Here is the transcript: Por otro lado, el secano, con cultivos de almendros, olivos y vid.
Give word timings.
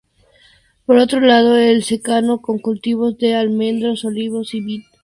Por 0.87 0.97
otro 0.97 1.19
lado, 1.19 1.55
el 1.57 1.83
secano, 1.83 2.41
con 2.41 2.57
cultivos 2.57 3.19
de 3.19 3.35
almendros, 3.35 4.03
olivos 4.03 4.55
y 4.55 4.61
vid. 4.61 4.81